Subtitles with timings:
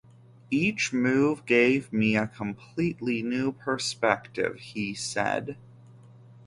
[0.49, 5.57] "Each move gave me a completely new perspective," he said.